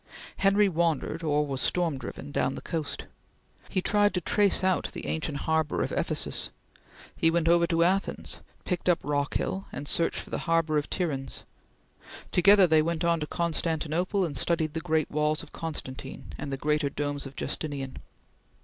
[0.37, 3.05] Henry wandered, or was storm driven, down the coast.
[3.69, 6.49] He tried to trace out the ancient harbor of Ephesus.
[7.15, 11.43] He went over to Athens, picked up Rockhill, and searched for the harbor of Tiryns;
[12.31, 16.57] together they went on to Constantinople and studied the great walls of Constantine and the
[16.57, 17.97] greater domes of Justinian.